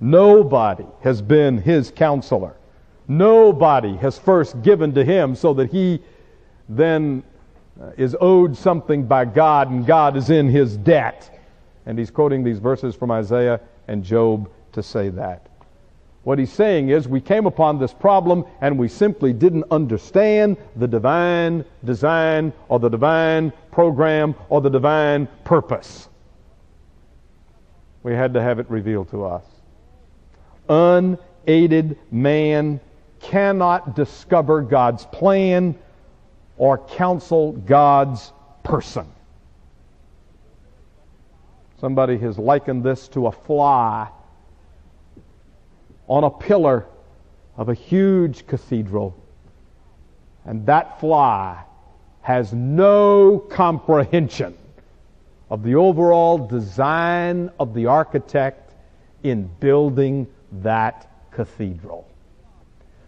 [0.01, 2.57] Nobody has been his counselor.
[3.09, 6.01] Nobody has first given to him so that he
[6.69, 7.23] then
[7.81, 11.41] uh, is owed something by God and God is in his debt.
[11.87, 15.49] And he's quoting these verses from Isaiah and Job to say that.
[16.27, 20.89] What he's saying is, we came upon this problem and we simply didn't understand the
[20.89, 26.09] divine design or the divine program or the divine purpose.
[28.03, 29.45] We had to have it revealed to us.
[30.69, 32.81] Unaided man
[33.21, 35.77] cannot discover God's plan
[36.57, 38.33] or counsel God's
[38.65, 39.07] person.
[41.81, 44.09] Somebody has likened this to a fly
[46.09, 46.87] on a pillar
[47.57, 49.17] of a huge cathedral.
[50.45, 51.65] And that fly
[52.23, 54.57] has no comprehension
[55.51, 58.75] of the overall design of the architect
[59.23, 62.09] in building that cathedral.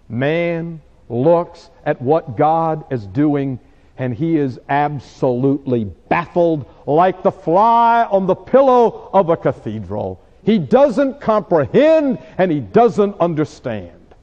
[0.08, 3.58] Man looks at what God is doing
[3.98, 10.20] and he is absolutely baffled like the fly on the pillow of a cathedral.
[10.48, 14.14] He doesn't comprehend and he doesn't understand.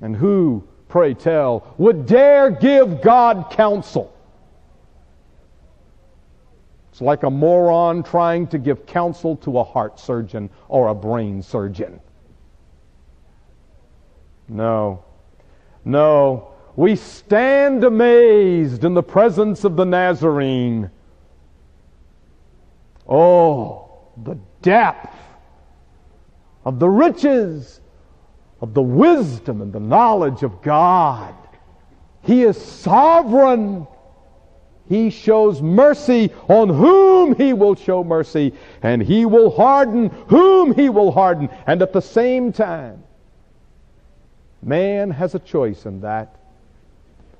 [0.00, 4.16] And who, pray tell, would dare give God counsel?
[6.90, 11.42] It's like a moron trying to give counsel to a heart surgeon or a brain
[11.42, 12.00] surgeon.
[14.48, 15.04] No.
[15.84, 16.52] No.
[16.76, 20.90] We stand amazed in the presence of the Nazarene.
[23.14, 23.90] Oh,
[24.24, 25.14] the depth
[26.64, 27.82] of the riches
[28.62, 31.34] of the wisdom and the knowledge of God.
[32.22, 33.86] He is sovereign.
[34.88, 40.88] He shows mercy on whom he will show mercy, and he will harden whom he
[40.88, 41.50] will harden.
[41.66, 43.04] And at the same time,
[44.62, 46.36] man has a choice in that.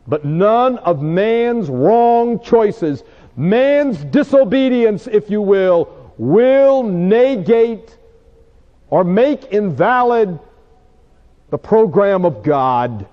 [0.06, 3.04] But none of man's wrong choices,
[3.36, 7.96] man's disobedience, if you will, will negate
[8.90, 10.38] or make invalid
[11.50, 13.06] the program of God.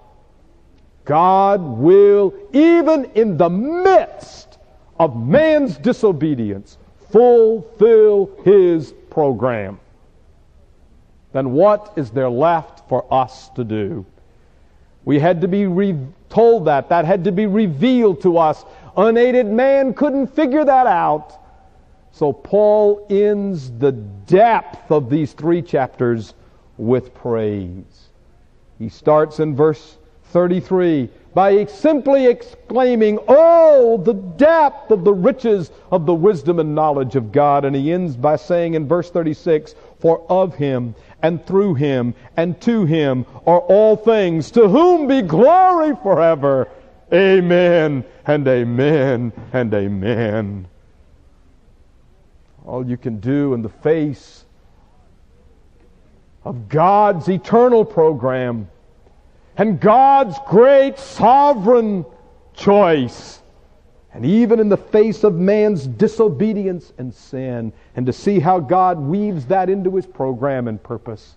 [1.05, 4.59] God will, even in the midst
[4.99, 6.77] of man's disobedience,
[7.11, 9.79] fulfill his program.
[11.31, 14.05] Then what is there left for us to do?
[15.05, 15.97] We had to be re-
[16.29, 16.89] told that.
[16.89, 18.63] That had to be revealed to us.
[18.97, 21.37] Unaided man couldn't figure that out.
[22.11, 26.33] So Paul ends the depth of these three chapters
[26.77, 28.09] with praise.
[28.77, 36.05] He starts in verse 33 by simply exclaiming, Oh, the depth of the riches of
[36.05, 37.65] the wisdom and knowledge of God.
[37.65, 42.59] And he ends by saying in verse 36, For of him and through him and
[42.61, 46.69] to him are all things, to whom be glory forever.
[47.11, 50.67] Amen and amen and amen.
[52.65, 54.45] All you can do in the face
[56.43, 58.69] of God's eternal program
[59.57, 62.05] and God's great sovereign
[62.53, 63.41] choice.
[64.13, 68.99] And even in the face of man's disobedience and sin, and to see how God
[68.99, 71.35] weaves that into his program and purpose,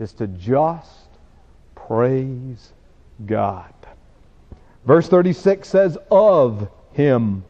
[0.00, 1.08] is to just
[1.74, 2.72] praise
[3.24, 3.72] God.
[4.86, 7.44] Verse 36 says, Of him,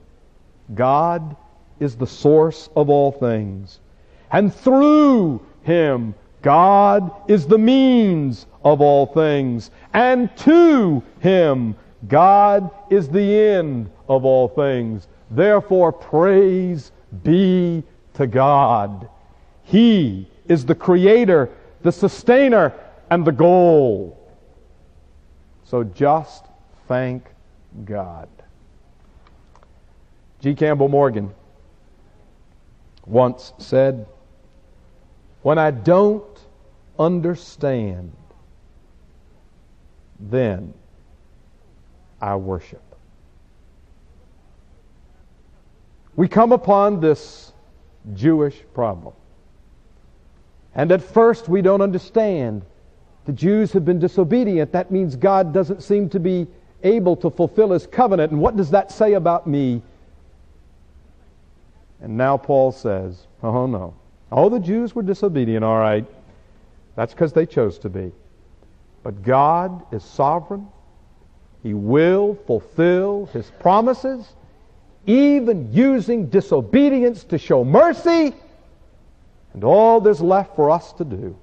[0.75, 1.37] God
[1.79, 3.81] is the source of all things.
[4.33, 9.71] And through him, God is the means of all things.
[9.93, 11.77] And to him,
[12.09, 15.09] God is the end of all things.
[15.31, 17.83] Therefore, praise be
[18.15, 19.09] to God.
[19.65, 21.51] He is the creator,
[21.83, 22.73] the sustainer,
[23.11, 24.17] and the goal.
[25.65, 26.45] So just
[26.89, 27.27] thank
[27.85, 28.29] God.
[30.41, 30.55] G.
[30.55, 31.35] Campbell Morgan
[33.07, 34.07] once said,
[35.43, 36.25] When I don't
[36.99, 38.13] understand,
[40.19, 40.75] then
[42.21, 42.83] I worship.
[46.17, 47.53] We come upon this
[48.15, 49.15] Jewish problem.
[50.75, 52.63] And at first we don't understand.
[53.27, 54.73] The Jews have been disobedient.
[54.73, 56.47] That means God doesn't seem to be
[56.83, 58.33] able to fulfill his covenant.
[58.33, 59.83] And what does that say about me?
[62.01, 63.95] And now Paul says, oh no.
[64.31, 66.05] All the Jews were disobedient, all right.
[66.97, 68.13] That's because they chose to be.
[69.03, 70.67] But God is sovereign.
[71.63, 74.35] He will fulfill his promises,
[75.07, 78.35] even using disobedience to show mercy.
[79.55, 81.37] And all there's left for us to do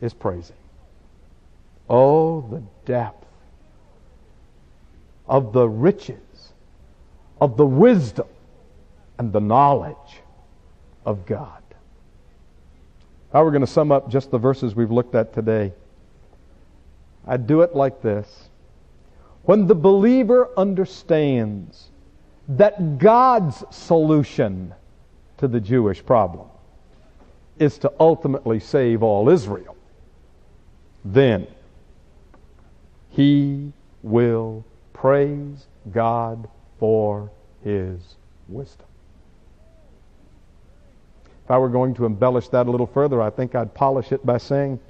[0.00, 0.56] is praise him.
[1.88, 3.25] Oh, the depth
[5.28, 6.52] of the riches,
[7.40, 8.28] of the wisdom,
[9.18, 10.20] and the knowledge
[11.04, 11.62] of God.
[13.32, 15.72] How we're going to sum up just the verses we've looked at today.
[17.26, 18.48] I do it like this.
[19.42, 21.90] When the believer understands
[22.48, 24.74] that God's solution
[25.38, 26.48] to the Jewish problem
[27.58, 29.76] is to ultimately save all Israel,
[31.04, 31.46] then
[33.10, 33.72] he
[34.02, 34.64] will
[34.96, 37.30] praise God for
[37.62, 38.00] his
[38.48, 38.86] wisdom.
[41.44, 44.24] If I were going to embellish that a little further, I think I'd polish it
[44.24, 44.80] by saying,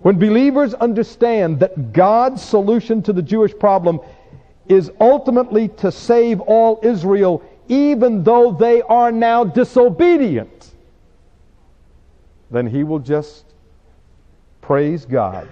[0.00, 4.00] when believers understand that God's solution to the Jewish problem
[4.66, 10.72] is ultimately to save all Israel, even though they are now disobedient,
[12.50, 13.44] then he will just
[14.62, 15.48] praise God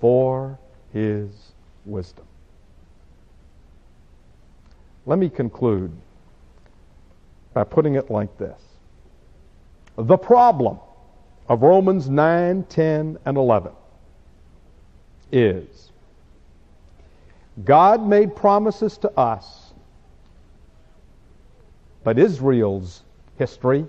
[0.00, 0.58] for
[0.92, 1.30] his
[1.84, 2.24] wisdom.
[5.06, 5.92] Let me conclude
[7.54, 8.60] by putting it like this
[9.96, 10.78] the problem
[11.48, 13.72] of Romans 9, 10, and 11
[15.30, 15.90] is
[17.64, 19.74] God made promises to us,
[22.04, 23.02] but Israel's
[23.36, 23.86] history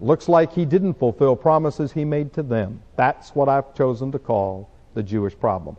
[0.00, 2.82] looks like he didn't fulfill promises he made to them.
[2.96, 5.76] That's what I've chosen to call the Jewish problem.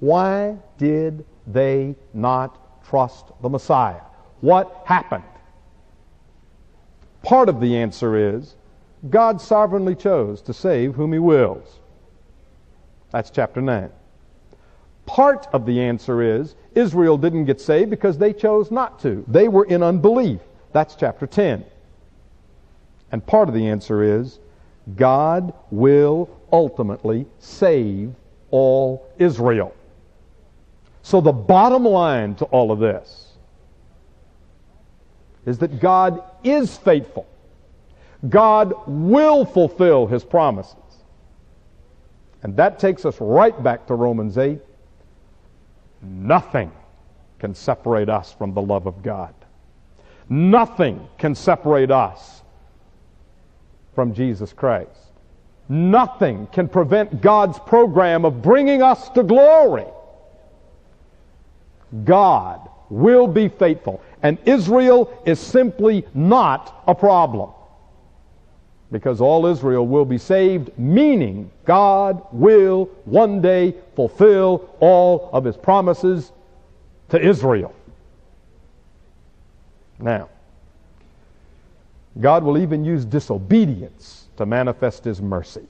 [0.00, 4.00] Why did they not trust the Messiah?
[4.40, 5.24] What happened?
[7.22, 8.54] Part of the answer is
[9.10, 11.78] God sovereignly chose to save whom he wills.
[13.10, 13.90] That's chapter 9.
[15.06, 19.24] Part of the answer is Israel didn't get saved because they chose not to.
[19.26, 20.40] They were in unbelief.
[20.72, 21.64] That's chapter 10.
[23.10, 24.38] And part of the answer is
[24.96, 28.14] God will ultimately save
[28.50, 29.74] all Israel.
[31.08, 33.28] So the bottom line to all of this
[35.46, 37.26] is that God is faithful.
[38.28, 40.76] God will fulfill his promises.
[42.42, 44.60] And that takes us right back to Romans 8.
[46.02, 46.70] Nothing
[47.38, 49.32] can separate us from the love of God.
[50.28, 52.42] Nothing can separate us
[53.94, 54.90] from Jesus Christ.
[55.70, 59.86] Nothing can prevent God's program of bringing us to glory.
[62.04, 64.02] God will be faithful.
[64.22, 67.50] And Israel is simply not a problem.
[68.90, 75.56] Because all Israel will be saved, meaning God will one day fulfill all of his
[75.56, 76.32] promises
[77.10, 77.74] to Israel.
[79.98, 80.30] Now,
[82.20, 85.66] God will even use disobedience to manifest his mercy.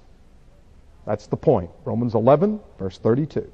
[1.06, 1.70] That's the point.
[1.84, 3.50] Romans 11, verse 32.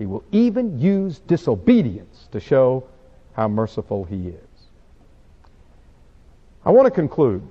[0.00, 2.84] He will even use disobedience to show
[3.34, 4.48] how merciful he is.
[6.64, 7.42] I want to conclude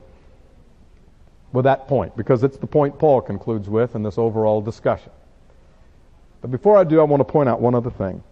[1.54, 5.12] with that point because it's the point Paul concludes with in this overall discussion.
[6.42, 8.24] But before I do, I want to point out one other thing.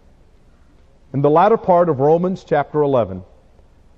[1.12, 3.22] In the latter part of Romans chapter 11,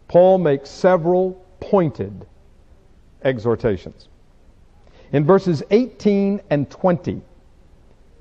[0.09, 2.27] Paul makes several pointed
[3.23, 4.09] exhortations.
[5.13, 7.23] In verses 18 and 20,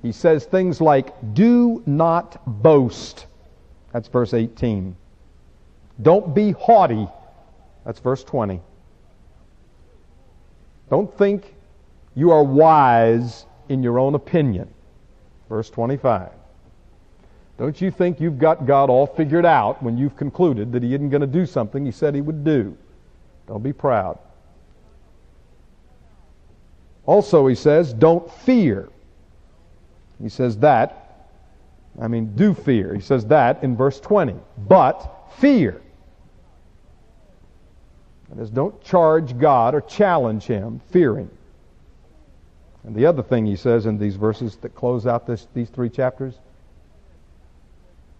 [0.02, 3.26] he says things like, Do not boast.
[3.92, 4.96] That's verse 18.
[6.02, 7.08] Don't be haughty.
[7.84, 8.60] That's verse 20.
[10.88, 11.54] Don't think
[12.14, 14.68] you are wise in your own opinion.
[15.48, 16.30] Verse 25.
[17.58, 21.10] Don't you think you've got God all figured out when you've concluded that He isn't
[21.10, 22.76] going to do something He said He would do.
[23.46, 24.18] Don't be proud.
[27.04, 28.88] Also, he says, don't fear.
[30.22, 31.28] He says that.
[32.00, 32.94] I mean, do fear.
[32.94, 34.34] He says that in verse 20.
[34.58, 35.80] But fear.
[38.28, 41.30] That is, don't charge God or challenge Him, fearing.
[42.84, 45.90] And the other thing he says in these verses that close out this, these three
[45.90, 46.34] chapters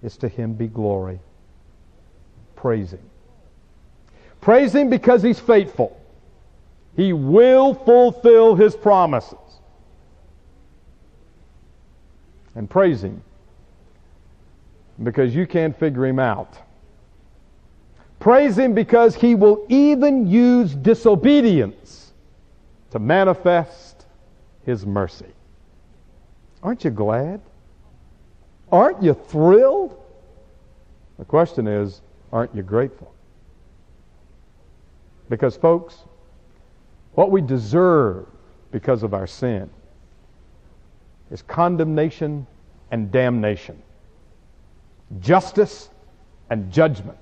[0.03, 1.21] is to Him be glory.
[2.57, 3.01] Praise Him.
[4.41, 6.01] Praise Him because He's faithful.
[6.97, 9.39] He will fulfill his promises.
[12.55, 13.23] And praise him
[15.03, 16.59] because you can't figure him out.
[18.19, 22.13] Praise him because he will even use disobedience
[22.91, 24.05] to manifest
[24.67, 25.33] his mercy.
[26.63, 27.41] Aren't you glad?
[28.71, 29.97] Aren't you thrilled?
[31.19, 33.13] The question is, aren't you grateful?
[35.29, 35.97] Because, folks,
[37.15, 38.27] what we deserve
[38.71, 39.71] because of our sin
[41.31, 42.47] is condemnation
[42.91, 43.81] and damnation,
[45.21, 45.91] justice
[46.51, 47.19] and judgment.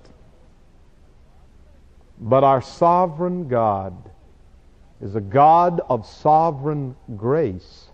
[2.20, 3.94] But our sovereign God
[5.00, 7.88] is a God of sovereign grace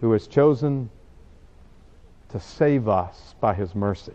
[0.00, 0.90] who has chosen
[2.28, 4.12] to save us by his mercy,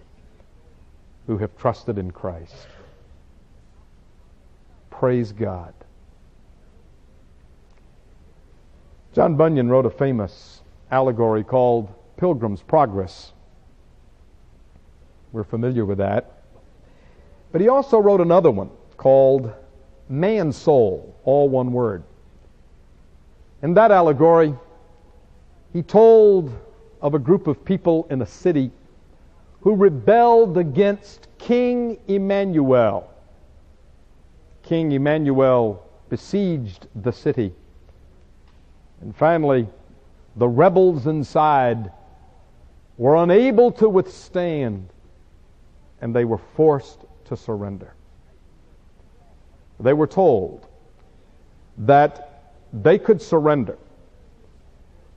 [1.25, 2.67] who have trusted in Christ.
[4.91, 5.73] Praise God.
[9.13, 13.33] John Bunyan wrote a famous allegory called Pilgrim's Progress.
[15.31, 16.43] We're familiar with that.
[17.51, 19.53] But he also wrote another one called
[20.09, 22.03] Mansoul, all one word.
[23.61, 24.55] In that allegory,
[25.73, 26.51] he told
[27.01, 28.71] of a group of people in a city
[29.61, 33.09] who rebelled against King Emmanuel
[34.69, 37.51] King Emmanuel besieged the city.
[39.01, 39.67] And finally,
[40.35, 41.91] the rebels inside
[42.97, 44.89] were unable to withstand,
[46.01, 47.93] and they were forced to surrender.
[49.79, 50.67] They were told
[51.77, 53.77] that they could surrender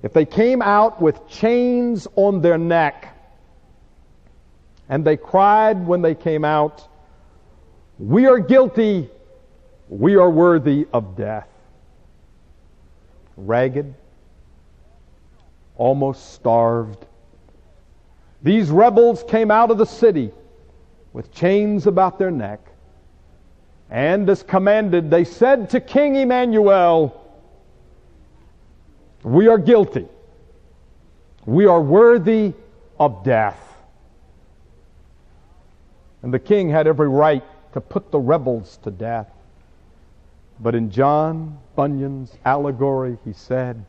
[0.03, 3.17] if they came out with chains on their neck
[4.89, 6.89] and they cried when they came out,
[7.99, 9.11] We are guilty
[9.89, 11.49] we are worthy of death.
[13.47, 13.95] Ragged,
[15.77, 17.07] almost starved.
[18.43, 20.33] These rebels came out of the city
[21.13, 22.61] with chains about their neck.
[23.91, 27.21] And as commanded, they said to King Emmanuel,
[29.23, 30.09] We are guilty.
[31.45, 32.55] We are worthy
[32.99, 33.59] of death.
[36.23, 39.29] And the king had every right to put the rebels to death.
[40.63, 43.85] But in John Bunyan's allegory, he said,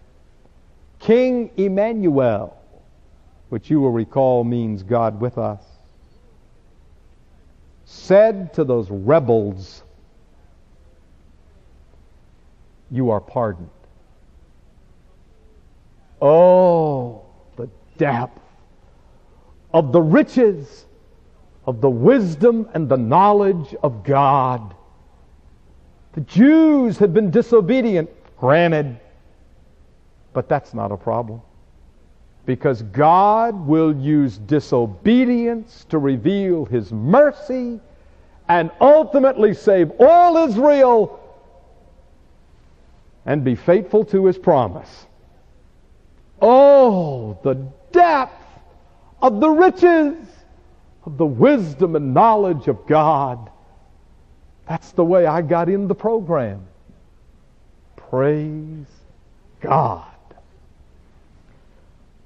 [0.99, 2.57] King Emmanuel,
[3.49, 5.61] which you will recall means God with us,
[7.85, 9.83] said to those rebels,
[12.89, 13.69] You are pardoned.
[16.21, 17.21] Oh,
[17.55, 18.39] the depth
[19.73, 20.85] of the riches
[21.65, 24.73] of the wisdom and the knowledge of God
[26.13, 28.09] the Jews had been disobedient,
[28.39, 28.99] granted,
[30.33, 31.41] but that's not a problem.
[32.45, 37.79] because God will use disobedience to reveal His mercy
[38.49, 41.19] and ultimately save all Israel
[43.25, 45.05] and be faithful to His promise.
[46.41, 47.55] Oh, the
[47.93, 48.45] depth
[49.21, 50.17] of the riches
[51.05, 53.49] of the wisdom and knowledge of God.
[54.67, 56.65] That's the way I got in the program.
[57.95, 58.85] Praise
[59.61, 60.05] God.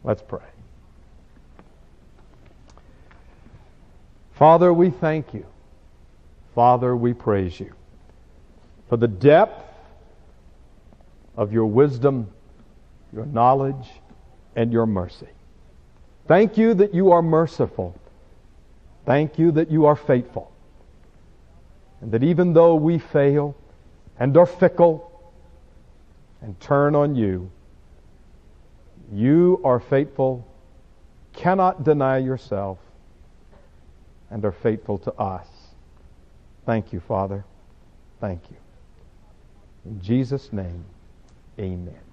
[0.04, 0.42] Let's pray.
[4.34, 5.46] Father, we thank you.
[6.54, 7.74] Father, we praise you
[8.90, 9.64] for the depth
[11.36, 12.28] of your wisdom,
[13.14, 13.88] your knowledge,
[14.56, 15.28] and your mercy.
[16.28, 17.96] Thank you that you are merciful.
[19.06, 20.52] Thank you that you are faithful.
[22.02, 23.56] And that even though we fail
[24.20, 25.12] and are fickle
[26.41, 27.52] and turn on you,
[29.12, 30.45] you are faithful,
[31.34, 32.78] cannot deny yourself,
[34.30, 35.48] and are faithful to us.
[36.66, 37.45] Thank you, Father.
[38.20, 38.58] Thank you.
[39.86, 40.84] In Jesus' name,
[41.58, 42.07] amen.